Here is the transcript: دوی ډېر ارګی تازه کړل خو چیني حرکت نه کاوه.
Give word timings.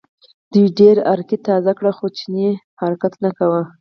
دوی 0.51 0.67
ډېر 0.79 0.95
ارګی 1.13 1.37
تازه 1.47 1.71
کړل 1.77 1.93
خو 1.97 2.07
چیني 2.17 2.49
حرکت 2.81 3.13
نه 3.23 3.29
کاوه. 3.37 3.61